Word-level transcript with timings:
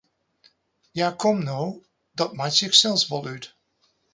Ja, 0.99 1.11
kom 1.23 1.37
no, 1.49 1.61
dat 2.11 2.33
meitsje 2.39 2.65
ik 2.69 2.75
sels 2.81 3.03
wol 3.09 3.25
út! 3.35 3.45